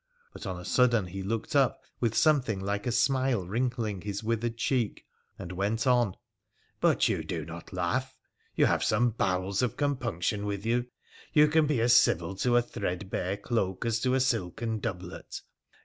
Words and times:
But 0.33 0.47
on 0.47 0.59
a 0.59 0.65
sudden 0.65 1.05
he 1.05 1.21
looked 1.21 1.55
up 1.55 1.83
with 1.99 2.17
something 2.17 2.59
like 2.59 2.87
a 2.87 2.91
smile 2.91 3.45
wrinkling 3.45 4.01
his 4.01 4.23
withered 4.23 4.57
cheek, 4.57 5.05
and 5.37 5.51
went 5.51 5.85
on:' 5.85 6.15
But 6.81 7.07
you 7.07 7.23
do 7.23 7.45
not 7.45 7.71
laugh— 7.71 8.17
you 8.55 8.65
have 8.65 8.83
some 8.83 9.11
bowels 9.11 9.61
of 9.61 9.77
com 9.77 9.95
punction 9.97 10.45
within 10.47 10.71
you— 10.71 10.85
you 11.39 11.47
can 11.47 11.67
be 11.67 11.79
as 11.81 11.95
civil 11.95 12.33
to 12.37 12.57
a 12.57 12.63
threadbare 12.63 13.37
cloak 13.37 13.85
as 13.85 13.99
to 13.99 14.15
a 14.15 14.19
silken 14.19 14.79
doublet. 14.79 15.41